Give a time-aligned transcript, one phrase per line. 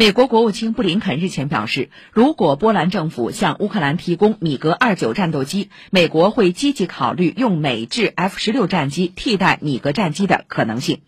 [0.00, 11.02] 美国国务卿布林肯日前表示，如果波兰政府向乌克兰提供米格二九战斗机，美国会积极考虑用美制 F 十六战机替代米格战机的可能性。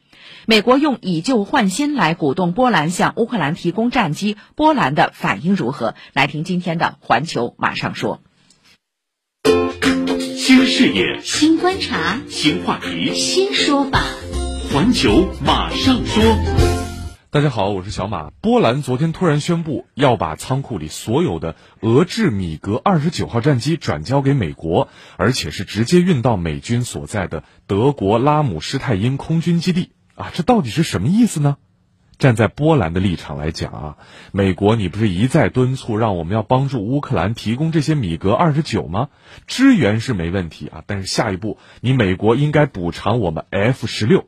[0.45, 5.95] 美国用以旧换新来鼓动波兰向乌克兰提供战机，波兰的反应如何？
[6.13, 8.21] 来听今天的《环球马上说》。
[10.37, 14.03] 新视野，新观察，新话题，新说法。
[14.71, 16.72] 环球马上说。
[17.33, 18.29] 大家好，我是小马。
[18.43, 30.31] 波兰昨天突然宣布要把仓库里所有的俄制米格二十九号战机转交给美国，而且是直接运到美军所在的德国拉姆施泰因空军基地啊！
[30.35, 31.57] 这到底是什么意思呢？
[32.19, 33.97] 站在波兰的立场来讲啊，
[34.33, 39.09] 美国你不是一再敦促让我们要帮助乌克兰提供这些米格二十九吗？
[39.47, 44.27] 支援是没问题啊，但是下一步你美国应该补偿我们 F 十六。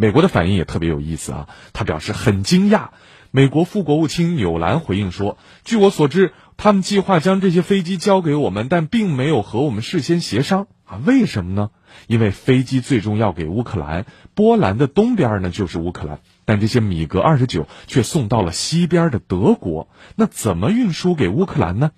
[0.00, 2.88] 美国的反应也特别有意思啊，他表示很惊讶。
[3.30, 10.98] 美国副国务卿纽兰回应说：“据我所知，他们计划将这些飞机交给我们，但并没有和我们事先协商啊。
[11.04, 11.68] 为什么呢？
[12.06, 21.90] 因为飞机最终要给乌克兰，波兰的东边呢就是乌克兰，但这些米格二十九却送到了西边的德国，那怎么运输给乌克兰呢？”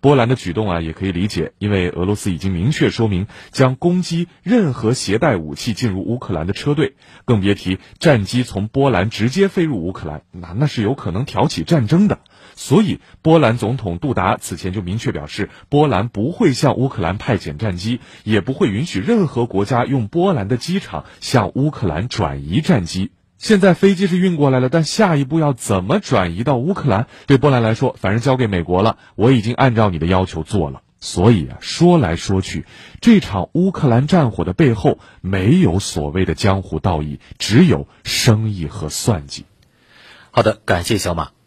[0.00, 12.20] 波兰的举动啊，也可以理解，因为俄罗斯已经明确说明将攻击任何携带武器进入乌克兰的车队，更别提战机从波兰直接飞入乌克兰，那那是有可能挑起战争的。
[12.54, 23.10] 所以，波兰总统杜达此前就明确表示，波兰不会向乌克兰派遣战机，也不会允许任何国家用波兰的机场向乌克兰转移战机。
[23.38, 27.06] 现在飞机是运过来了，但下一步要怎么转移到乌克兰？
[27.26, 30.82] 对波兰来说，反正交给美国了，我已经按照你的要求做了。
[31.00, 32.66] 所以啊，说来说去，
[33.00, 39.44] 这场乌克兰战火的背后没有所谓的江湖道义，只有生意和算计。
[40.32, 41.37] 好的，感谢小马。